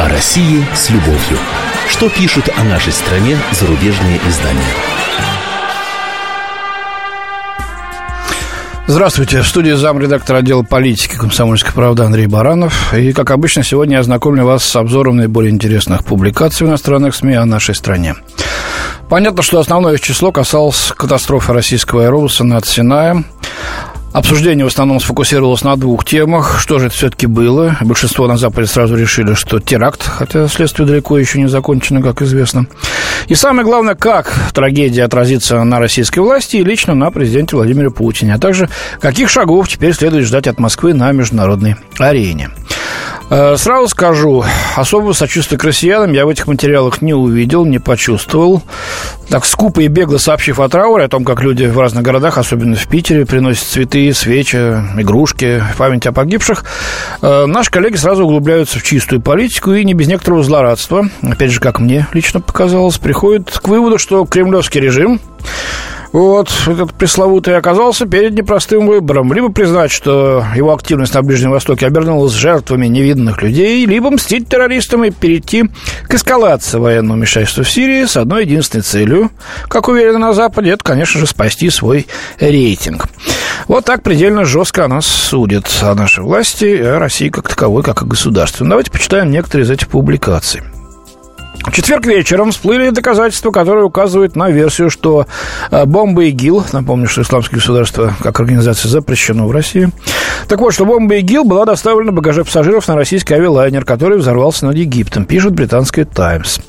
О 0.00 0.08
России 0.08 0.64
с 0.74 0.88
любовью. 0.88 1.38
Что 1.86 2.08
пишут 2.08 2.48
о 2.56 2.64
нашей 2.64 2.90
стране 2.90 3.36
зарубежные 3.52 4.18
издания? 4.26 4.72
Здравствуйте. 8.86 9.42
В 9.42 9.46
студии 9.46 9.72
замредактора 9.72 10.38
отдела 10.38 10.62
политики 10.62 11.16
«Комсомольской 11.16 11.74
правды» 11.74 12.02
Андрей 12.02 12.28
Баранов. 12.28 12.94
И, 12.94 13.12
как 13.12 13.30
обычно, 13.30 13.62
сегодня 13.62 13.96
я 13.96 14.00
ознакомлю 14.00 14.46
вас 14.46 14.64
с 14.64 14.74
обзором 14.74 15.18
наиболее 15.18 15.50
интересных 15.50 16.02
публикаций 16.02 16.66
в 16.66 16.70
иностранных 16.70 17.14
СМИ 17.14 17.34
о 17.34 17.44
нашей 17.44 17.74
стране. 17.74 18.14
Понятно, 19.10 19.42
что 19.42 19.58
основное 19.60 19.96
их 19.96 20.00
число 20.00 20.32
касалось 20.32 20.94
катастрофы 20.96 21.52
российского 21.52 22.04
аэробуса 22.04 22.44
над 22.44 22.64
Синаем. 22.64 23.26
Обсуждение 24.12 24.64
в 24.64 24.68
основном 24.68 24.98
сфокусировалось 24.98 25.62
на 25.62 25.76
двух 25.76 26.04
темах. 26.04 26.58
Что 26.60 26.80
же 26.80 26.86
это 26.86 26.94
все-таки 26.96 27.26
было? 27.26 27.76
Большинство 27.80 28.26
на 28.26 28.36
Западе 28.36 28.66
сразу 28.66 28.96
решили, 28.96 29.34
что 29.34 29.60
теракт, 29.60 30.02
хотя 30.02 30.48
следствие 30.48 30.86
далеко 30.86 31.16
еще 31.16 31.38
не 31.38 31.48
закончено, 31.48 32.02
как 32.02 32.20
известно. 32.22 32.66
И 33.28 33.36
самое 33.36 33.64
главное, 33.64 33.94
как 33.94 34.32
трагедия 34.52 35.04
отразится 35.04 35.62
на 35.62 35.78
российской 35.78 36.18
власти 36.18 36.56
и 36.56 36.64
лично 36.64 36.94
на 36.94 37.12
президенте 37.12 37.54
Владимире 37.54 37.90
Путине, 37.90 38.34
а 38.34 38.38
также 38.38 38.68
каких 39.00 39.30
шагов 39.30 39.68
теперь 39.68 39.94
следует 39.94 40.26
ждать 40.26 40.48
от 40.48 40.58
Москвы 40.58 40.92
на 40.92 41.12
международной 41.12 41.76
арене. 41.98 42.50
Э, 43.30 43.56
сразу 43.56 43.86
скажу, 43.86 44.44
особого 44.74 45.12
сочувствия 45.12 45.56
к 45.56 45.62
россиянам 45.62 46.12
я 46.12 46.26
в 46.26 46.28
этих 46.28 46.48
материалах 46.48 47.00
не 47.00 47.14
увидел, 47.14 47.64
не 47.64 47.78
почувствовал. 47.78 48.60
Так 49.28 49.44
скупо 49.44 49.80
и 49.80 49.86
бегло 49.86 50.18
сообщив 50.18 50.58
о 50.58 50.68
трауре, 50.68 51.04
о 51.04 51.08
том, 51.08 51.24
как 51.24 51.40
люди 51.40 51.64
в 51.66 51.78
разных 51.78 52.02
городах, 52.02 52.38
особенно 52.38 52.74
в 52.74 52.88
Питере, 52.88 53.24
приносят 53.24 53.62
цветы, 53.62 54.12
свечи, 54.12 54.56
игрушки, 54.56 55.62
память 55.78 56.06
о 56.08 56.12
погибших, 56.12 56.64
э, 57.22 57.46
наши 57.46 57.70
коллеги 57.70 57.94
сразу 57.94 58.24
углубляются 58.24 58.80
в 58.80 58.82
чистую 58.82 59.20
политику 59.20 59.74
и 59.74 59.84
не 59.84 59.94
без 59.94 60.08
некоторого 60.08 60.42
злорадства, 60.42 61.08
опять 61.22 61.52
же, 61.52 61.60
как 61.60 61.78
мне 61.78 62.08
лично 62.12 62.40
показалось, 62.40 62.98
приходят 62.98 63.48
к 63.50 63.68
выводу, 63.68 63.98
что 63.98 64.24
кремлевский 64.24 64.80
режим 64.80 65.20
вот, 66.12 66.50
этот 66.66 66.92
пресловутый 66.94 67.56
оказался 67.56 68.06
перед 68.06 68.32
непростым 68.32 68.86
выбором. 68.86 69.32
Либо 69.32 69.50
признать, 69.50 69.90
что 69.90 70.44
его 70.54 70.74
активность 70.74 71.14
на 71.14 71.22
Ближнем 71.22 71.50
Востоке 71.50 71.86
обернулась 71.86 72.32
жертвами 72.32 72.86
невиданных 72.86 73.42
людей, 73.42 73.86
либо 73.86 74.10
мстить 74.10 74.48
террористам 74.48 75.04
и 75.04 75.10
перейти 75.10 75.70
к 76.08 76.14
эскалации 76.14 76.78
военного 76.78 77.16
вмешательства 77.16 77.62
в 77.62 77.70
Сирии 77.70 78.04
с 78.04 78.16
одной 78.16 78.44
единственной 78.44 78.82
целью, 78.82 79.30
как 79.68 79.88
уверено 79.88 80.18
на 80.18 80.32
Западе, 80.32 80.70
это, 80.70 80.82
конечно 80.82 81.20
же, 81.20 81.26
спасти 81.26 81.70
свой 81.70 82.06
рейтинг. 82.40 83.06
Вот 83.68 83.84
так 83.84 84.02
предельно 84.02 84.44
жестко 84.44 84.86
о 84.86 84.88
нас 84.88 85.06
судят 85.06 85.66
о 85.82 85.94
нашей 85.94 86.24
власти 86.24 86.76
о 86.80 86.98
России 86.98 87.28
как 87.28 87.48
таковой, 87.48 87.82
как 87.82 88.02
о 88.02 88.06
государстве. 88.06 88.64
Ну, 88.64 88.70
давайте 88.70 88.90
почитаем 88.90 89.30
некоторые 89.30 89.64
из 89.64 89.70
этих 89.70 89.88
публикаций. 89.88 90.62
В 91.64 91.72
четверг 91.72 92.06
вечером 92.06 92.52
всплыли 92.52 92.90
доказательства, 92.90 93.50
которые 93.50 93.84
указывают 93.84 94.34
на 94.34 94.50
версию, 94.50 94.90
что 94.90 95.26
э, 95.70 95.84
бомба 95.84 96.24
ИГИЛ, 96.24 96.64
напомню, 96.72 97.06
что 97.06 97.22
исламское 97.22 97.60
государство 97.60 98.14
как 98.20 98.40
организация 98.40 98.88
запрещено 98.88 99.46
в 99.46 99.52
России, 99.52 99.90
так 100.48 100.58
вот, 100.60 100.72
что 100.72 100.86
бомба 100.86 101.16
ИГИЛ 101.16 101.44
была 101.44 101.66
доставлена 101.66 102.12
в 102.12 102.14
багаже 102.14 102.44
пассажиров 102.44 102.88
на 102.88 102.96
российский 102.96 103.34
авиалайнер, 103.34 103.84
который 103.84 104.18
взорвался 104.18 104.66
над 104.66 104.76
Египтом, 104.76 105.26
пишет 105.26 105.52
британская 105.52 106.04
«Таймс». 106.04 106.60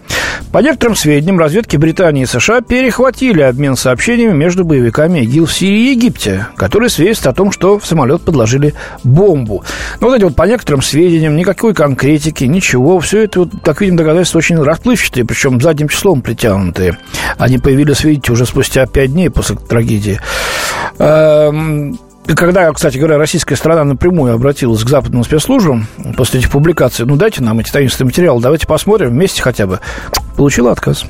По 0.52 0.58
некоторым 0.58 0.98
сведениям, 0.98 1.40
разведки 1.40 1.78
Британии 1.78 2.24
и 2.24 2.26
США 2.26 2.60
перехватили 2.60 3.42
обмен 3.42 3.78
сообщениями 3.78 4.34
между 4.34 4.66
боевиками 4.66 5.20
ИГИЛ 5.20 5.46
в 5.46 5.54
Сирии 5.54 5.88
и 5.88 5.92
Египте, 5.92 6.48
которые 6.58 6.90
свидетельствуют 6.90 7.34
о 7.34 7.38
том, 7.38 7.52
что 7.52 7.80
в 7.80 7.86
самолет 7.86 8.22
подложили 8.24 8.74
бомбу. 9.06 9.64
Но 10.02 10.08
вот 10.08 10.16
эти 10.16 10.24
вот 10.24 10.36
по 10.36 10.44
некоторым 10.44 10.82
сведениям, 10.82 11.38
никакой 11.38 11.74
конкретики, 11.74 12.44
ничего. 12.44 13.00
Все 13.00 13.24
это, 13.24 13.40
вот, 13.40 13.52
как 13.64 13.80
видим, 13.80 13.96
доказательства 13.96 14.40
очень 14.40 14.62
расплывчатые, 14.62 15.26
причем 15.26 15.62
задним 15.62 15.88
числом 15.88 16.22
притянутые. 16.22 16.98
Они 17.38 17.58
появились, 17.58 18.04
видите, 18.04 18.34
уже 18.34 18.46
спустя 18.46 18.86
пять 18.88 19.14
дней 19.14 19.30
после 19.30 19.56
трагедии. 19.56 20.20
Эм, 22.28 22.36
когда, 22.36 22.72
кстати 22.72 22.98
говоря, 22.98 23.18
российская 23.18 23.56
страна 23.56 23.84
напрямую 23.84 24.34
обратилась 24.34 24.84
к 24.84 24.90
западным 24.90 25.24
спецслужбам 25.24 25.88
после 26.18 26.40
этих 26.40 26.52
публикаций, 26.52 27.06
ну, 27.06 27.16
дайте 27.16 27.42
нам 27.44 27.60
эти 27.60 27.72
таинственные 27.72 28.08
материалы, 28.08 28.42
давайте 28.42 28.68
посмотрим 28.68 29.10
вместе 29.10 29.42
хотя 29.42 29.68
бы, 29.68 29.80
получила 30.36 30.72
отказ. 30.72 31.06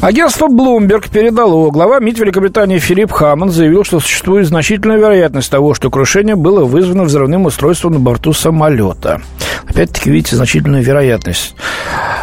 Агентство 0.00 0.48
Bloomberg 0.48 1.10
передало, 1.10 1.70
глава 1.70 1.98
МИД 1.98 2.18
Великобритании 2.20 2.78
Филипп 2.78 3.12
Хаммонд 3.12 3.52
заявил, 3.52 3.84
что 3.84 4.00
существует 4.00 4.46
значительная 4.46 4.98
вероятность 4.98 5.50
того, 5.50 5.74
что 5.74 5.90
крушение 5.90 6.36
было 6.36 6.64
вызвано 6.64 7.04
взрывным 7.04 7.46
устройством 7.46 7.94
на 7.94 8.00
борту 8.00 8.32
самолета. 8.32 9.22
Опять-таки, 9.66 10.10
видите, 10.10 10.36
значительная 10.36 10.82
вероятность. 10.82 11.56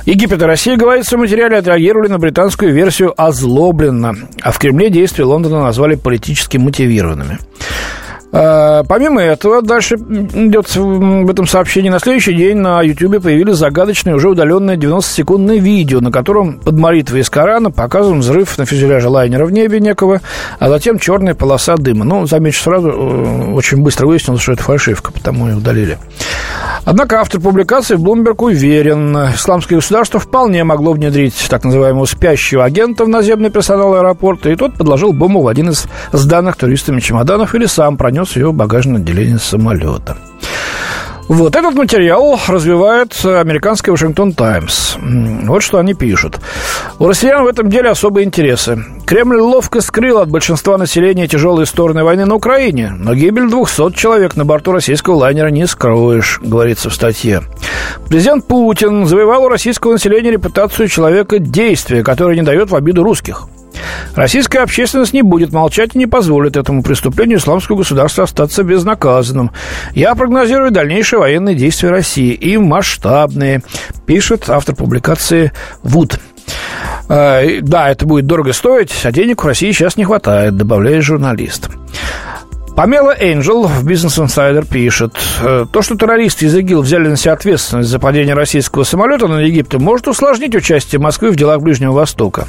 Египет 0.05 0.41
и 0.41 0.45
Россия, 0.45 0.77
говорится 0.77 1.17
в 1.17 1.19
материале, 1.19 1.57
отреагировали 1.57 2.07
на 2.07 2.19
британскую 2.19 2.73
версию 2.73 3.13
озлобленно, 3.19 4.15
а 4.41 4.51
в 4.51 4.59
Кремле 4.59 4.89
действия 4.89 5.25
Лондона 5.25 5.63
назвали 5.63 5.95
политически 5.95 6.57
мотивированными. 6.57 7.39
А, 8.33 8.83
помимо 8.83 9.21
этого, 9.21 9.61
дальше 9.61 9.95
идет 9.95 10.73
в 10.73 11.29
этом 11.29 11.45
сообщении. 11.47 11.89
На 11.89 11.99
следующий 11.99 12.33
день 12.33 12.57
на 12.57 12.81
YouTube 12.81 13.21
появились 13.21 13.55
загадочные, 13.55 14.15
уже 14.15 14.29
удаленные 14.29 14.77
90-секундные 14.77 15.59
видео, 15.59 15.99
на 15.99 16.11
котором 16.11 16.59
под 16.59 16.77
молитвой 16.77 17.21
из 17.21 17.29
Корана 17.29 17.71
показан 17.71 18.19
взрыв 18.19 18.57
на 18.57 18.65
фюзеляже 18.65 19.09
лайнера 19.09 19.45
в 19.45 19.51
небе 19.51 19.79
некого, 19.79 20.21
а 20.59 20.69
затем 20.69 20.97
черная 20.97 21.33
полоса 21.33 21.75
дыма. 21.75 22.05
Ну, 22.05 22.25
замечу 22.25 22.61
сразу, 22.61 22.89
э, 22.89 23.53
очень 23.53 23.81
быстро 23.81 24.07
выяснилось, 24.07 24.41
что 24.41 24.53
это 24.53 24.63
фальшивка, 24.63 25.11
потому 25.11 25.49
и 25.49 25.53
удалили. 25.53 25.97
Однако 26.85 27.19
автор 27.19 27.39
публикации 27.41 27.95
Bloomberg 27.95 28.43
уверен, 28.43 29.15
исламское 29.35 29.77
государство 29.77 30.19
вполне 30.19 30.63
могло 30.63 30.93
внедрить 30.93 31.35
так 31.49 31.63
называемого 31.63 32.05
спящего 32.05 32.63
агента 32.63 33.05
в 33.05 33.09
наземный 33.09 33.49
персонал 33.49 33.95
аэропорта, 33.95 34.49
и 34.49 34.55
тот 34.55 34.75
подложил 34.75 35.11
бомбу 35.11 35.41
в 35.41 35.47
один 35.47 35.69
из 35.69 35.85
сданных 36.11 36.55
туристами 36.55 36.99
чемоданов 36.99 37.53
или 37.53 37.65
сам 37.65 37.97
пронес 37.97 38.20
ее 38.35 38.49
в 38.49 38.53
багажное 38.53 39.01
отделение 39.01 39.39
самолета. 39.39 40.17
Вот 41.27 41.55
этот 41.55 41.75
материал 41.75 42.37
развивает 42.49 43.17
американский 43.23 43.89
Вашингтон 43.89 44.33
Таймс. 44.33 44.97
Вот 45.43 45.63
что 45.63 45.77
они 45.77 45.93
пишут. 45.93 46.41
У 46.99 47.07
россиян 47.07 47.43
в 47.43 47.47
этом 47.47 47.69
деле 47.69 47.89
особые 47.89 48.25
интересы. 48.25 48.83
Кремль 49.05 49.37
ловко 49.37 49.79
скрыл 49.79 50.17
от 50.17 50.29
большинства 50.29 50.77
населения 50.77 51.27
тяжелые 51.27 51.67
стороны 51.67 52.03
войны 52.03 52.25
на 52.25 52.35
Украине, 52.35 52.91
но 52.97 53.13
гибель 53.13 53.49
200 53.49 53.93
человек 53.93 54.35
на 54.35 54.43
борту 54.43 54.73
российского 54.73 55.15
лайнера 55.15 55.47
не 55.47 55.67
скроешь, 55.67 56.39
говорится 56.43 56.89
в 56.89 56.93
статье. 56.93 57.43
Президент 58.09 58.45
Путин 58.45 59.05
завоевал 59.05 59.45
у 59.45 59.49
российского 59.49 59.93
населения 59.93 60.31
репутацию 60.31 60.89
человека 60.89 61.39
действия, 61.39 62.03
который 62.03 62.35
не 62.35 62.43
дает 62.43 62.71
в 62.71 62.75
обиду 62.75 63.03
русских. 63.03 63.47
Российская 64.15 64.59
общественность 64.59 65.13
не 65.13 65.21
будет 65.21 65.51
молчать 65.51 65.91
и 65.93 65.97
не 65.97 66.05
позволит 66.05 66.57
этому 66.57 66.83
преступлению 66.83 67.37
исламского 67.37 67.77
государства 67.77 68.25
остаться 68.25 68.63
безнаказанным. 68.63 69.51
Я 69.93 70.15
прогнозирую 70.15 70.71
дальнейшие 70.71 71.19
военные 71.19 71.55
действия 71.55 71.89
России 71.89 72.33
и 72.33 72.57
масштабные, 72.57 73.63
пишет 74.05 74.49
автор 74.49 74.75
публикации 74.75 75.51
Вуд. 75.83 76.19
Э, 77.09 77.61
да, 77.61 77.89
это 77.89 78.05
будет 78.05 78.25
дорого 78.25 78.53
стоить, 78.53 78.93
а 79.03 79.11
денег 79.11 79.43
в 79.43 79.47
России 79.47 79.71
сейчас 79.71 79.97
не 79.97 80.05
хватает, 80.05 80.55
добавляет 80.57 81.03
журналист. 81.03 81.69
Памела 82.75 83.11
Энджел 83.11 83.67
в 83.67 83.85
Business 83.85 84.25
Insider 84.25 84.65
пишет, 84.65 85.13
«Э, 85.41 85.65
то, 85.71 85.81
что 85.81 85.97
террористы 85.97 86.45
из 86.45 86.55
ИГИЛ 86.55 86.81
взяли 86.81 87.09
на 87.09 87.17
себя 87.17 87.33
ответственность 87.33 87.89
за 87.89 87.99
падение 87.99 88.33
российского 88.33 88.83
самолета 88.83 89.27
на 89.27 89.39
Египте, 89.41 89.77
может 89.77 90.07
усложнить 90.07 90.55
участие 90.55 90.99
Москвы 91.01 91.31
в 91.31 91.35
делах 91.35 91.61
Ближнего 91.61 91.91
Востока. 91.91 92.47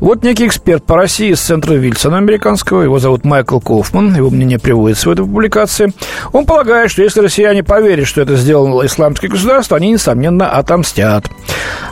Вот 0.00 0.22
некий 0.22 0.46
эксперт 0.46 0.84
по 0.84 0.96
России 0.96 1.32
из 1.32 1.40
центра 1.40 1.74
Вильсона 1.74 2.18
американского, 2.18 2.82
его 2.82 2.98
зовут 2.98 3.24
Майкл 3.24 3.60
Кофман, 3.60 4.14
его 4.14 4.30
мнение 4.30 4.58
приводится 4.58 5.08
в 5.08 5.12
этой 5.12 5.24
публикации. 5.24 5.92
Он 6.32 6.46
полагает, 6.46 6.90
что 6.90 7.02
если 7.02 7.20
россияне 7.20 7.62
поверят, 7.62 8.06
что 8.06 8.20
это 8.20 8.36
сделало 8.36 8.86
исламское 8.86 9.30
государство, 9.30 9.76
они, 9.76 9.92
несомненно, 9.92 10.50
отомстят. 10.50 11.30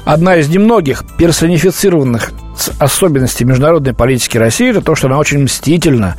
Одна 0.05 0.37
из 0.37 0.49
немногих 0.49 1.05
персонифицированных 1.19 2.33
особенностей 2.79 3.45
международной 3.45 3.95
политики 3.95 4.39
России 4.39 4.71
это 4.71 4.81
то, 4.81 4.95
что 4.95 5.07
она 5.07 5.19
очень 5.19 5.43
мстительна. 5.45 6.17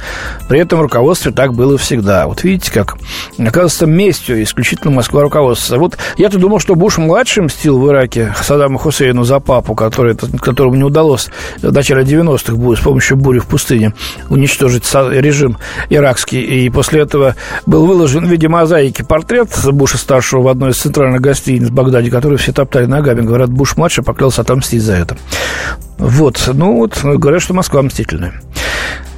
При 0.47 0.59
этом 0.59 0.81
руководстве 0.81 1.31
так 1.31 1.53
было 1.53 1.77
всегда. 1.77 2.27
Вот 2.27 2.44
видите, 2.44 2.71
как 2.71 2.97
оказывается 3.38 3.86
местью 3.86 4.41
исключительно 4.44 4.91
Москва 4.91 5.21
руководство. 5.21 5.77
Вот 5.77 5.97
я-то 6.18 6.38
думал, 6.38 6.59
что 6.59 6.75
Буш-младший 6.75 7.44
мстил 7.44 7.80
в 7.80 7.89
Ираке 7.89 8.33
Саддаму 8.41 8.77
Хусейну 8.77 9.24
за 9.24 9.39
папу, 9.39 9.75
который, 9.75 10.15
которому 10.15 10.75
не 10.75 10.83
удалось 10.83 11.30
в 11.62 11.71
начале 11.71 12.03
90-х 12.03 12.56
будет 12.56 12.80
с 12.80 12.81
помощью 12.81 13.18
бури 13.18 13.39
в 13.39 13.47
пустыне 13.47 13.94
уничтожить 14.30 14.83
режим 14.94 15.57
иракский. 15.89 16.41
И 16.41 16.69
после 16.69 17.01
этого 17.01 17.36
был 17.65 17.86
выложен 17.86 18.25
в 18.25 18.30
виде 18.30 18.47
мозаики 18.47 19.01
портрет 19.01 19.50
Буша-старшего 19.65 20.41
в 20.41 20.47
одной 20.47 20.71
из 20.71 20.77
центральных 20.77 21.21
гостиниц 21.21 21.69
в 21.69 21.74
Багдаде, 21.74 22.09
который 22.09 22.38
все 22.38 22.51
топтали 22.51 22.86
ногами. 22.86 23.21
Говорят, 23.21 23.50
Буш-младший 23.50 24.03
поклялся 24.03 24.41
отомстить 24.41 24.81
за 24.81 24.94
это. 24.94 25.18
Вот, 26.00 26.50
ну 26.54 26.78
вот, 26.78 26.98
говорят, 27.04 27.42
что 27.42 27.54
Москва 27.54 27.81
мстительная. 27.84 28.34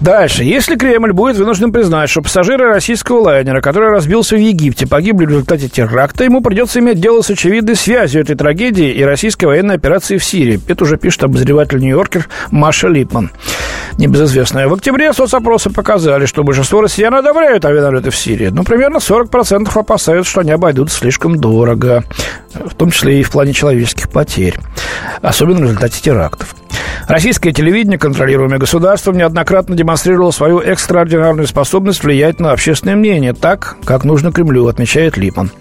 Дальше. 0.01 0.43
Если 0.43 0.77
Кремль 0.77 1.13
будет 1.13 1.37
вынужден 1.37 1.71
признать, 1.71 2.09
что 2.09 2.23
пассажиры 2.23 2.69
российского 2.69 3.19
лайнера, 3.19 3.61
который 3.61 3.91
разбился 3.91 4.35
в 4.35 4.39
Египте, 4.39 4.87
погибли 4.87 5.25
в 5.25 5.29
результате 5.29 5.69
теракта, 5.69 6.23
ему 6.23 6.41
придется 6.41 6.79
иметь 6.79 6.99
дело 6.99 7.21
с 7.21 7.29
очевидной 7.29 7.75
связью 7.75 8.21
этой 8.21 8.35
трагедии 8.35 8.89
и 8.91 9.03
российской 9.03 9.45
военной 9.45 9.75
операции 9.75 10.17
в 10.17 10.25
Сирии. 10.25 10.59
Это 10.67 10.85
уже 10.85 10.97
пишет 10.97 11.23
обозреватель 11.23 11.77
Нью-Йоркер 11.77 12.27
Маша 12.49 12.87
Липман. 12.87 13.29
Небезызвестная. 13.99 14.67
В 14.67 14.73
октябре 14.73 15.13
соцопросы 15.13 15.69
показали, 15.69 16.25
что 16.25 16.43
большинство 16.43 16.81
россиян 16.81 17.13
одобряют 17.13 17.63
авианалеты 17.63 18.09
в 18.09 18.15
Сирии. 18.15 18.47
Но 18.47 18.63
примерно 18.63 18.97
40% 18.97 19.69
опасаются, 19.75 20.31
что 20.31 20.41
они 20.41 20.49
обойдутся 20.49 20.97
слишком 20.97 21.39
дорого, 21.39 22.03
в 22.55 22.73
том 22.73 22.89
числе 22.89 23.19
и 23.19 23.23
в 23.23 23.29
плане 23.29 23.53
человеческих 23.53 24.09
потерь, 24.09 24.57
особенно 25.21 25.59
в 25.59 25.63
результате 25.65 26.01
терактов. 26.01 26.55
Российское 27.11 27.51
телевидение, 27.51 27.99
контролируемое 27.99 28.57
государством, 28.57 29.17
неоднократно 29.17 29.75
демонстрировало 29.75 30.31
свою 30.31 30.59
экстраординарную 30.59 31.45
способность 31.45 32.05
влиять 32.05 32.39
на 32.39 32.53
общественное 32.53 32.95
мнение 32.95 33.33
так, 33.33 33.75
как 33.83 34.05
нужно 34.05 34.31
Кремлю, 34.31 34.65
отмечает 34.67 35.17
Липман. 35.17 35.51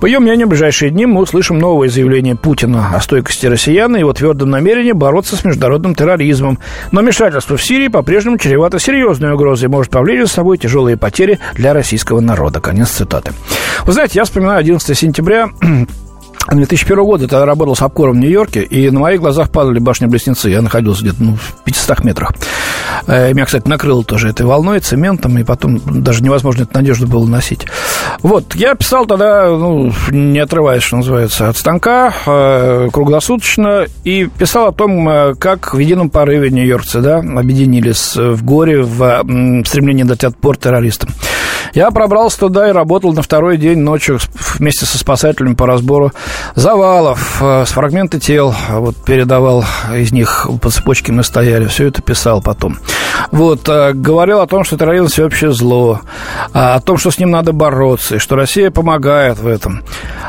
По 0.00 0.06
ее 0.06 0.18
мнению, 0.18 0.46
в 0.46 0.50
ближайшие 0.50 0.90
дни 0.90 1.04
мы 1.04 1.20
услышим 1.20 1.58
новые 1.58 1.90
заявления 1.90 2.36
Путина 2.36 2.88
о 2.94 3.02
стойкости 3.02 3.44
россиян 3.44 3.94
и 3.94 3.98
его 3.98 4.14
твердом 4.14 4.48
намерении 4.48 4.92
бороться 4.92 5.36
с 5.36 5.44
международным 5.44 5.94
терроризмом. 5.94 6.58
Но 6.90 7.02
вмешательство 7.02 7.58
в 7.58 7.62
Сирии 7.62 7.88
по-прежнему 7.88 8.38
чревато 8.38 8.78
серьезной 8.78 9.34
угрозой 9.34 9.66
и 9.66 9.68
может 9.68 9.92
повлечь 9.92 10.22
за 10.22 10.28
собой 10.28 10.56
тяжелые 10.56 10.96
потери 10.96 11.38
для 11.52 11.74
российского 11.74 12.20
народа. 12.20 12.62
Конец 12.62 12.88
цитаты. 12.88 13.32
Вы 13.84 13.92
знаете, 13.92 14.20
я 14.20 14.24
вспоминаю 14.24 14.60
11 14.60 14.96
сентября 14.96 15.50
2001 16.50 17.04
года 17.04 17.28
тогда 17.28 17.46
работал 17.46 17.74
с 17.74 17.82
обкором 17.82 18.14
в 18.14 18.18
Нью-Йорке, 18.18 18.62
и 18.62 18.90
на 18.90 19.00
моих 19.00 19.20
глазах 19.20 19.50
падали 19.50 19.78
башни-близнецы. 19.78 20.50
Я 20.50 20.62
находился 20.62 21.02
где-то 21.02 21.22
ну, 21.22 21.36
в 21.36 21.62
500 21.64 22.04
метрах. 22.04 22.32
Э, 23.06 23.32
меня, 23.32 23.44
кстати, 23.44 23.68
накрыло 23.68 24.04
тоже 24.04 24.28
этой 24.28 24.46
волной, 24.46 24.80
цементом, 24.80 25.38
и 25.38 25.44
потом 25.44 25.80
даже 26.02 26.22
невозможно 26.22 26.62
эту 26.62 26.74
надежду 26.74 27.06
было 27.06 27.26
носить. 27.26 27.66
Вот, 28.22 28.54
я 28.54 28.74
писал 28.74 29.06
тогда, 29.06 29.48
ну, 29.48 29.92
не 30.10 30.38
отрываясь, 30.38 30.82
что 30.82 30.96
называется, 30.96 31.48
от 31.48 31.56
станка, 31.56 32.12
э, 32.26 32.88
круглосуточно, 32.92 33.86
и 34.04 34.26
писал 34.26 34.68
о 34.68 34.72
том, 34.72 35.08
э, 35.08 35.34
как 35.34 35.74
в 35.74 35.78
едином 35.78 36.10
порыве 36.10 36.50
нью-йоркцы, 36.50 37.00
да, 37.00 37.18
объединились 37.18 38.16
в 38.16 38.44
горе 38.44 38.82
в 38.82 39.24
стремлении 39.66 40.04
дать 40.04 40.24
отпор 40.24 40.56
террористам. 40.56 41.10
Я 41.72 41.90
пробрался 41.90 42.40
туда 42.40 42.68
и 42.68 42.72
работал 42.72 43.12
на 43.12 43.22
второй 43.22 43.56
день 43.56 43.78
ночью 43.78 44.18
вместе 44.58 44.86
со 44.86 44.98
спасателями 44.98 45.54
по 45.54 45.66
разбору 45.66 46.12
завалов, 46.54 47.38
э, 47.40 47.64
с 47.66 47.70
фрагменты 47.70 48.20
тел. 48.20 48.54
Вот 48.70 48.96
передавал 48.96 49.64
из 49.94 50.12
них 50.12 50.48
по 50.60 50.70
цепочке 50.70 51.12
мы 51.12 51.22
стояли. 51.22 51.66
Все 51.66 51.86
это 51.86 52.02
писал 52.02 52.42
потом. 52.42 52.78
Вот, 53.30 53.68
э, 53.68 53.92
говорил 53.92 54.40
о 54.40 54.46
том, 54.46 54.64
что 54.64 54.76
терроризм 54.76 55.06
всеобщее 55.06 55.52
зло, 55.52 56.00
о 56.52 56.80
том, 56.80 56.98
что 56.98 57.10
с 57.10 57.18
ним 57.18 57.30
надо 57.30 57.52
бороться, 57.52 58.16
и 58.16 58.18
что 58.18 58.36
Россия 58.36 58.70
помогает 58.70 59.38
в 59.38 59.46
этом. 59.46 59.82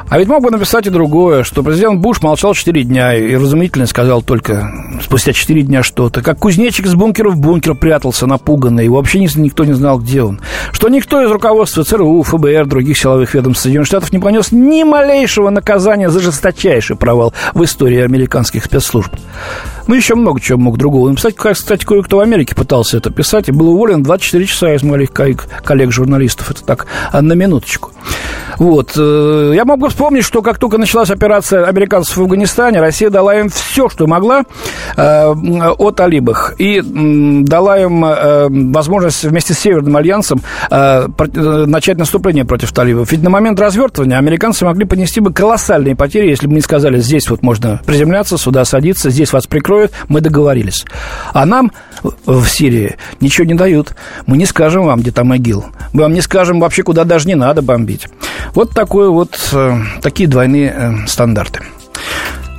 А 0.10 0.20
ведь 0.20 0.28
мог 0.28 0.44
бы 0.44 0.52
написать 0.52 0.88
и 0.88 0.90
другое, 0.90 1.44
что 1.44 1.64
президент 1.64 2.00
Буш 2.00 2.22
молчал 2.22 2.54
4 2.54 2.84
дня 2.84 3.16
и 3.16 3.36
разумительно 3.36 3.88
сказал 3.88 4.22
только 4.22 4.72
спустя 5.04 5.34
4 5.34 5.62
дня 5.64 5.84
что-то. 5.84 6.22
Как 6.22 6.40
кузнечик 6.40 6.88
с 6.88 6.94
бункера 6.94 7.30
в 7.30 7.38
бункер 7.38 7.76
прятался 7.76 8.28
напуганный, 8.28 8.86
и 8.86 8.90
вообще 8.90 9.20
никто 9.20 9.66
не 9.66 9.74
знал, 9.74 10.00
где 10.00 10.22
он. 10.24 10.40
Что 10.72 10.90
никто 10.90 11.22
из 11.22 11.32
руководства 11.36 11.84
ЦРУ, 11.84 12.24
ФБР, 12.24 12.66
других 12.66 12.98
силовых 12.98 13.34
ведомств 13.34 13.64
Соединенных 13.64 13.88
Штатов 13.88 14.12
не 14.12 14.20
понес 14.20 14.52
ни 14.52 14.84
малейшего 14.84 15.50
наказания 15.50 16.10
за 16.10 16.20
жесточайший 16.20 16.96
провал 16.96 17.34
в 17.54 17.64
истории 17.64 18.00
американских 18.00 18.66
спецслужб. 18.66 19.14
Ну, 19.88 19.96
еще 19.96 20.16
много 20.16 20.42
чего 20.42 20.58
мог 20.58 20.78
другого 20.78 21.10
написать. 21.10 21.36
Кстати, 21.36 21.86
кое-кто 21.86 22.18
в 22.18 22.20
Америке 22.22 22.56
пытался 22.56 22.98
это 22.98 23.12
писать 23.12 23.50
и 23.50 23.52
был 23.52 23.70
уволен 23.70 24.02
24 24.02 24.46
часа 24.46 24.74
из 24.74 24.82
моих 24.84 25.12
коллег-журналистов. 25.12 26.50
Это 26.52 26.64
так, 26.64 26.88
на 27.14 27.34
минуточку. 27.34 27.92
Вот. 28.58 28.94
Э, 28.98 29.52
я 29.56 29.66
могу 29.66 29.88
вспомнить, 29.90 30.24
что 30.24 30.42
как 30.42 30.60
только 30.60 30.78
началась 30.78 31.10
операция 31.10 31.66
американцев 31.66 32.18
в 32.18 32.22
Афганистане, 32.22 32.80
Россия 32.80 33.10
дала 33.10 33.36
им 33.36 33.50
все, 33.50 33.90
что 33.90 34.08
могла 34.08 34.44
э, 34.96 35.28
о 35.28 35.92
талибах. 35.92 36.56
И 36.58 36.82
дала 36.84 37.80
им 37.80 38.04
э, 38.06 38.48
возможность 38.50 39.24
вместе 39.24 39.54
с 39.54 39.60
Северным 39.60 39.98
альянсом 39.98 40.42
начать 40.70 41.98
наступление 41.98 42.46
против 42.46 42.72
талибов. 42.72 43.12
Ведь 43.12 43.24
на 43.24 43.30
момент 43.30 43.60
развертывания 43.60 44.18
американцы 44.18 44.66
могли 44.66 44.86
понести 44.86 45.20
бы 45.20 45.34
колоссальные 45.34 45.96
потери, 45.96 46.30
если 46.30 46.48
бы 46.48 46.54
не 46.54 46.62
сказали, 46.62 47.00
здесь 47.00 47.30
вот 47.30 47.42
можно 47.42 47.82
приземляться, 47.86 48.38
сюда 48.38 48.66
садиться, 48.66 49.10
здесь 49.10 49.34
вас 49.34 49.48
прикроют, 49.48 49.92
мы 50.08 50.22
договорились. 50.22 50.86
А 51.34 51.46
нам 51.46 51.72
в 52.26 52.46
Сирии 52.48 52.96
ничего 53.20 53.46
не 53.46 53.56
дают. 53.56 53.96
Мы 54.26 54.38
не 54.38 54.46
скажем 54.46 54.86
вам, 54.86 55.02
где 55.02 55.12
там 55.12 55.34
ИГИЛ. 55.34 55.66
Мы 55.94 56.04
вам 56.04 56.14
не 56.14 56.22
скажем 56.22 56.60
вообще, 56.60 56.84
куда 56.84 57.04
даже 57.04 57.28
не 57.28 57.36
надо 57.36 57.62
бомбить. 57.62 58.08
Вот 58.54 58.72
такой 58.72 59.10
вот, 59.10 59.38
э, 59.54 59.78
такие 60.02 60.30
двойные 60.30 60.74
э, 60.76 61.08
стандарты. 61.08 61.62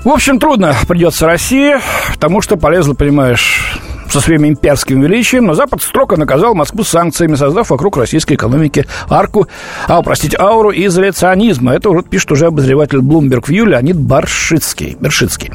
В 0.05 0.09
общем, 0.09 0.39
трудно 0.39 0.75
придется 0.87 1.27
России, 1.27 1.77
потому 2.13 2.41
что 2.41 2.57
полезла, 2.57 2.95
понимаешь, 2.95 3.81
со 4.11 4.21
своим 4.21 4.47
имперским 4.47 5.01
величием, 5.03 5.47
но 5.47 5.55
Запад 5.55 5.83
строго 5.83 6.17
наказал 6.17 6.55
Москву 6.55 6.85
санкциями, 6.85 7.35
создав 7.35 7.71
вокруг 7.71 7.97
российской 7.97 8.35
экономики 8.35 8.87
арку, 9.09 9.49
а, 9.89 10.03
простите, 10.03 10.37
ауру 10.39 10.73
изоляционизма. 10.73 11.75
Это 11.75 11.91
уже 11.91 12.03
пишет 12.03 12.33
уже 12.33 12.47
обозреватель 12.47 12.99
Bloomberg 12.99 13.47
в 13.47 13.51
июле 13.51 13.73
Леонид 13.73 13.99
Баршицкий. 13.99 14.97
Бершицкий. 15.01 15.53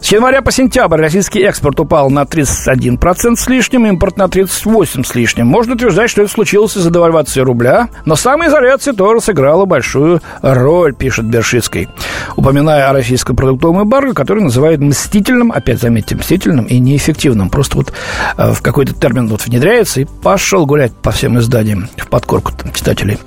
С 0.00 0.12
января 0.12 0.42
по 0.42 0.52
сентябрь 0.52 1.00
российский 1.00 1.40
экспорт 1.40 1.80
упал 1.80 2.10
на 2.10 2.22
31% 2.22 3.36
с 3.36 3.48
лишним, 3.48 3.86
импорт 3.86 4.16
на 4.16 4.24
38% 4.24 5.04
с 5.04 5.14
лишним. 5.14 5.46
Можно 5.46 5.74
утверждать, 5.74 6.10
что 6.10 6.22
это 6.22 6.30
случилось 6.30 6.76
из-за 6.76 6.90
девальвации 6.90 7.40
рубля, 7.40 7.88
но 8.04 8.16
самоизоляция 8.16 8.94
тоже 8.94 9.20
сыграла 9.20 9.64
большую 9.64 10.20
роль, 10.42 10.94
пишет 10.94 11.26
Бершицкий, 11.26 11.88
упоминая 12.36 12.88
о 12.88 12.92
российском 12.92 13.36
продуктовом 13.36 13.82
эмбарго, 13.82 14.12
который 14.12 14.42
называют 14.42 14.80
мстительным, 14.80 15.52
опять 15.52 15.80
заметьте, 15.80 16.14
мстительным 16.16 16.66
и 16.66 16.78
неэффективным. 16.78 17.48
Просто 17.48 17.75
вот 17.76 17.92
э, 18.36 18.52
в 18.52 18.62
какой-то 18.62 18.94
термин 18.94 19.28
вот 19.28 19.46
внедряется 19.46 20.00
и 20.00 20.04
пошел 20.04 20.66
гулять 20.66 20.92
по 20.94 21.10
всем 21.10 21.38
изданиям 21.38 21.88
в 21.96 22.08
подкорку 22.08 22.52
там, 22.52 22.72
читателей. 22.72 23.18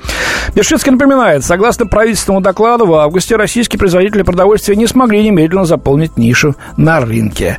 Бершицкий 0.55 0.91
напоминает, 0.91 1.43
согласно 1.43 1.85
правительственному 1.85 2.41
докладу, 2.41 2.85
в 2.85 2.93
августе 2.95 3.35
российские 3.35 3.79
производители 3.79 4.23
продовольствия 4.23 4.75
не 4.75 4.87
смогли 4.87 5.23
немедленно 5.23 5.65
заполнить 5.65 6.17
нишу 6.17 6.55
на 6.77 7.01
рынке. 7.01 7.57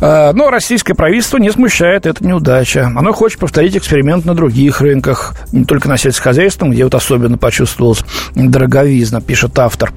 Э, 0.00 0.32
но 0.32 0.50
российское 0.50 0.94
правительство 0.94 1.38
не 1.38 1.50
смущает 1.50 2.06
эта 2.06 2.24
неудача. 2.24 2.90
Оно 2.96 3.12
хочет 3.12 3.38
повторить 3.38 3.76
эксперимент 3.76 4.24
на 4.24 4.34
других 4.34 4.80
рынках, 4.80 5.34
не 5.52 5.64
только 5.64 5.88
на 5.88 5.96
сельскохозяйственном, 5.96 6.72
где 6.72 6.84
вот 6.84 6.94
особенно 6.94 7.38
почувствовалась 7.38 8.04
дороговизна, 8.34 9.20
пишет 9.20 9.58
автор. 9.58 9.92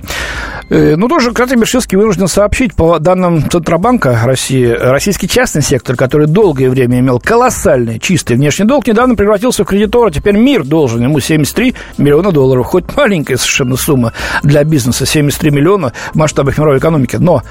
Э, 0.69 0.96
ну, 0.96 1.08
тоже, 1.08 1.32
кстати, 1.32 1.55
Бершицкий 1.55 1.98
вынужден 1.98 2.27
сообщить, 2.27 2.74
по 2.74 3.00
данным 3.00 3.48
Центробанка 3.50 4.20
России, 4.24 4.67
российский 4.67 5.27
частный 5.27 5.62
сектор, 5.62 5.96
который 5.96 6.27
долгое 6.27 6.70
время 6.70 7.00
имел 7.00 7.20
колоссальный 7.20 8.00
чистый 8.00 8.36
внешний 8.36 8.65
долг, 8.65 8.88
недавно 8.88 9.15
превратился 9.15 9.63
в 9.63 9.67
кредитора, 9.67 10.10
теперь 10.10 10.36
мир 10.36 10.63
должен 10.63 11.03
ему 11.03 11.20
73 11.20 11.75
миллиона 12.15 12.31
долларов. 12.31 12.67
Хоть 12.67 12.95
маленькая 12.95 13.38
совершенно 13.38 13.75
сумма 13.75 14.13
для 14.43 14.63
бизнеса, 14.63 15.05
73 15.05 15.51
миллиона 15.51 15.91
в 16.13 16.15
масштабах 16.15 16.57
мировой 16.57 16.79
экономики. 16.79 17.17
Но, 17.17 17.43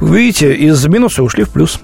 видите, 0.00 0.54
из 0.54 0.84
минуса 0.86 1.22
ушли 1.22 1.44
в 1.44 1.50
плюс. 1.50 1.80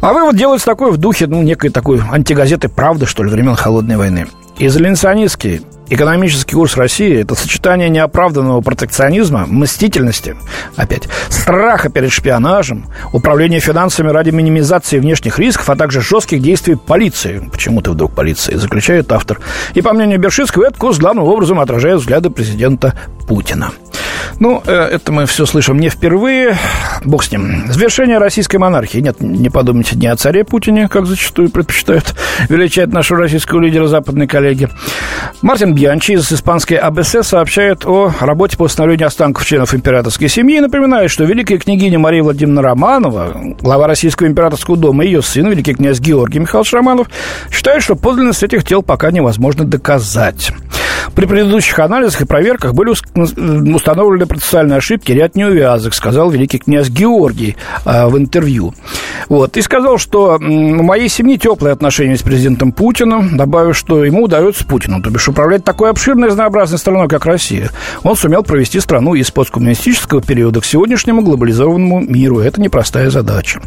А 0.00 0.12
вывод 0.12 0.36
делается 0.36 0.66
такой 0.66 0.90
в 0.90 0.96
духе, 0.96 1.26
ну, 1.26 1.42
некой 1.42 1.70
такой 1.70 2.00
антигазеты 2.00 2.68
«Правда», 2.68 3.06
что 3.06 3.22
ли, 3.22 3.30
времен 3.30 3.54
Холодной 3.54 3.96
войны. 3.96 4.26
Изоляционистский 4.58 5.62
Экономический 5.92 6.54
курс 6.54 6.78
России– 6.78 7.20
это 7.20 7.34
сочетание 7.34 7.90
неоправданного 7.90 8.62
протекционизма, 8.62 9.44
мстительности, 9.46 10.36
опять, 10.74 11.06
страха 11.28 11.90
перед 11.90 12.10
шпионажем, 12.10 12.86
управления 13.12 13.60
финансами 13.60 14.08
ради 14.08 14.30
минимизации 14.30 14.98
внешних 14.98 15.38
рисков, 15.38 15.68
а 15.68 15.76
также 15.76 16.00
жестких 16.00 16.40
действий 16.40 16.76
полиции. 16.76 17.46
Почему 17.52 17.82
ты 17.82 17.90
вдруг 17.90 18.14
полиции? 18.14 18.54
Заключает 18.54 19.12
автор. 19.12 19.42
И, 19.74 19.82
по 19.82 19.92
мнению 19.92 20.18
Бершинского, 20.18 20.64
этот 20.64 20.78
курс 20.78 20.96
главным 20.96 21.24
образом 21.24 21.60
отражает 21.60 22.00
взгляды 22.00 22.30
президента 22.30 22.94
Путина. 23.28 23.70
Ну, 24.40 24.62
э, 24.66 24.72
это 24.72 25.12
мы 25.12 25.26
все 25.26 25.46
слышим 25.46 25.78
не 25.78 25.88
впервые. 25.88 26.56
Бог 27.04 27.24
с 27.24 27.30
ним. 27.30 27.64
Завершение 27.72 28.18
российской 28.18 28.56
монархии. 28.56 28.98
Нет, 28.98 29.20
не 29.20 29.50
подумайте 29.50 29.96
не 29.96 30.06
о 30.06 30.16
царе 30.16 30.44
Путине, 30.44 30.88
как 30.88 31.06
зачастую 31.06 31.50
предпочитают 31.50 32.14
величать 32.48 32.92
нашего 32.92 33.20
российского 33.20 33.60
лидера 33.60 33.86
западные 33.86 34.28
коллеги. 34.28 34.68
Мартин 35.42 35.74
Бьянчи 35.74 36.12
из 36.12 36.30
испанской 36.32 36.76
АБС 36.76 37.16
сообщает 37.22 37.84
о 37.86 38.12
работе 38.20 38.56
по 38.56 38.64
восстановлению 38.64 39.08
останков 39.08 39.44
членов 39.44 39.74
императорской 39.74 40.28
семьи 40.28 40.58
и 40.58 40.60
напоминает, 40.60 41.10
что 41.10 41.24
великая 41.24 41.58
княгиня 41.58 41.98
Мария 41.98 42.22
Владимировна 42.22 42.62
Романова, 42.62 43.54
глава 43.60 43.86
Российского 43.86 44.26
императорского 44.26 44.76
дома, 44.76 45.04
и 45.04 45.08
ее 45.08 45.22
сын, 45.22 45.48
великий 45.48 45.74
князь 45.74 46.00
Георгий 46.00 46.38
Михайлович 46.38 46.72
Романов, 46.72 47.08
считают, 47.50 47.82
что 47.82 47.96
подлинность 47.96 48.42
этих 48.42 48.64
тел 48.64 48.82
пока 48.82 49.10
невозможно 49.10 49.64
доказать. 49.64 50.52
При 51.14 51.26
предыдущих 51.26 51.78
анализах 51.78 52.22
и 52.22 52.24
проверках 52.24 52.74
были 52.74 52.90
установлены 53.74 54.26
процессуальные 54.26 54.78
ошибки, 54.78 55.12
ряд 55.12 55.36
неувязок, 55.36 55.94
сказал 55.94 56.30
великий 56.30 56.58
князь 56.58 56.88
Георгий 56.88 57.56
э, 57.84 58.06
в 58.06 58.16
интервью. 58.16 58.74
Вот. 59.28 59.56
И 59.56 59.62
сказал, 59.62 59.98
что 59.98 60.38
у 60.40 60.82
моей 60.82 61.08
семьи 61.08 61.36
теплые 61.36 61.72
отношения 61.72 62.16
с 62.16 62.22
президентом 62.22 62.72
Путиным, 62.72 63.36
добавив, 63.36 63.76
что 63.76 64.04
ему 64.04 64.24
удается 64.24 64.64
Путину, 64.64 65.02
то 65.02 65.10
бишь 65.10 65.28
управлять 65.28 65.64
такой 65.64 65.90
обширной 65.90 66.28
разнообразной 66.28 66.78
страной, 66.78 67.08
как 67.08 67.26
Россия. 67.26 67.70
Он 68.02 68.16
сумел 68.16 68.42
провести 68.42 68.80
страну 68.80 69.14
из 69.14 69.30
посткоммунистического 69.30 70.22
периода 70.22 70.60
к 70.60 70.64
сегодняшнему 70.64 71.22
глобализованному 71.22 72.00
миру. 72.00 72.40
Это 72.40 72.60
непростая 72.60 73.10
задача. 73.10 73.60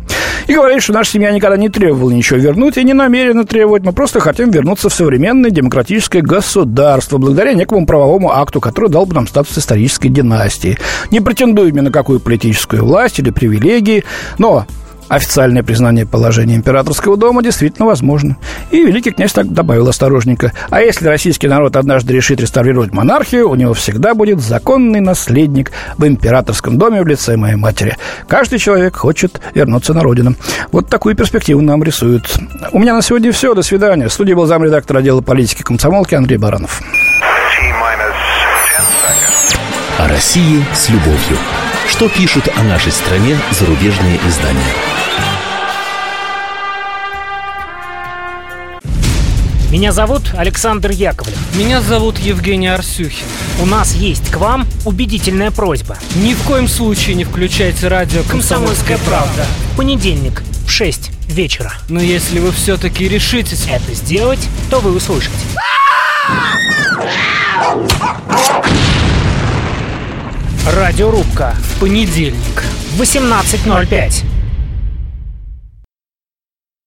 И 0.47 0.53
говорит, 0.53 0.81
что 0.81 0.93
наша 0.93 1.11
семья 1.11 1.31
никогда 1.31 1.57
не 1.57 1.69
требовала 1.69 2.11
ничего 2.11 2.39
вернуть 2.39 2.77
и 2.77 2.83
не 2.83 2.93
намерена 2.93 3.45
требовать. 3.45 3.83
Мы 3.83 3.93
просто 3.93 4.19
хотим 4.19 4.49
вернуться 4.49 4.89
в 4.89 4.93
современное 4.93 5.51
демократическое 5.51 6.21
государство 6.21 7.17
благодаря 7.17 7.34
некому 7.53 7.85
правовому 7.85 8.31
акту, 8.31 8.61
который 8.61 8.89
дал 8.89 9.05
бы 9.05 9.15
нам 9.15 9.27
статус 9.27 9.57
исторической 9.57 10.09
династии. 10.09 10.77
Не 11.11 11.19
претендуем 11.19 11.75
ни 11.75 11.81
на 11.81 11.91
какую 11.91 12.19
политическую 12.19 12.83
власть 12.85 13.19
или 13.19 13.29
привилегии, 13.29 14.03
но 14.37 14.65
Официальное 15.07 15.61
признание 15.61 16.07
положения 16.07 16.55
императорского 16.55 17.15
дома 17.15 17.43
действительно 17.43 17.85
возможно. 17.85 18.37
И 18.71 18.83
великий 18.83 19.11
князь 19.11 19.33
так 19.33 19.51
добавил 19.53 19.87
осторожненько. 19.87 20.51
А 20.71 20.81
если 20.81 21.07
российский 21.07 21.47
народ 21.47 21.75
однажды 21.75 22.13
решит 22.13 22.41
реставрировать 22.41 22.91
монархию, 22.91 23.47
у 23.47 23.55
него 23.55 23.75
всегда 23.75 24.15
будет 24.15 24.39
законный 24.39 25.01
наследник 25.01 25.71
в 25.97 26.07
императорском 26.07 26.79
доме 26.79 27.03
в 27.03 27.07
лице 27.07 27.37
моей 27.37 27.55
матери. 27.55 27.97
Каждый 28.27 28.57
человек 28.57 28.95
хочет 28.95 29.39
вернуться 29.53 29.93
на 29.93 30.01
родину. 30.01 30.35
Вот 30.71 30.89
такую 30.89 31.15
перспективу 31.15 31.61
нам 31.61 31.83
рисуют. 31.83 32.39
У 32.71 32.79
меня 32.79 32.95
на 32.95 33.03
сегодня 33.03 33.31
все. 33.31 33.53
До 33.53 33.61
свидания. 33.61 34.07
В 34.07 34.13
студии 34.13 34.33
был 34.33 34.47
замредактор 34.47 34.97
отдела 34.97 35.21
политики 35.21 35.61
комсомолки 35.61 36.15
Андрей 36.15 36.37
Баранов. 36.37 36.81
О 39.97 40.09
России 40.09 40.61
с 40.73 40.89
любовью. 40.89 41.37
Что 41.87 42.09
пишут 42.09 42.49
о 42.53 42.63
нашей 42.63 42.91
стране 42.91 43.39
зарубежные 43.51 44.19
издания? 44.27 44.59
Меня 49.71 49.93
зовут 49.93 50.33
Александр 50.35 50.91
Яковлев. 50.91 51.37
Меня 51.55 51.81
зовут 51.81 52.17
Евгений 52.19 52.67
Арсюхин. 52.67 53.25
У 53.61 53.65
нас 53.65 53.93
есть 53.93 54.29
к 54.29 54.35
вам 54.35 54.67
убедительная 54.83 55.49
просьба. 55.49 55.97
Ни 56.15 56.33
в 56.33 56.41
коем 56.43 56.67
случае 56.67 57.15
не 57.15 57.23
включайте 57.23 57.87
радио 57.87 58.23
«Комсомольская, 58.23 58.97
правда». 58.97 59.45
В 59.71 59.77
понедельник 59.77 60.43
в 60.67 60.71
6 60.71 61.09
вечера. 61.29 61.71
Но 61.87 62.01
если 62.01 62.39
вы 62.39 62.51
все-таки 62.51 63.07
решитесь 63.07 63.65
это 63.69 63.93
сделать, 63.93 64.45
то 64.69 64.81
вы 64.81 64.93
услышите. 64.93 65.37
Радиорубка. 70.65 71.53
Понедельник. 71.79 72.63
18.05. 72.97 74.34